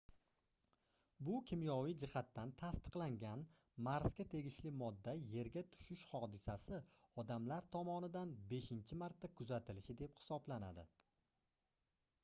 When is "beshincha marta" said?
8.55-9.33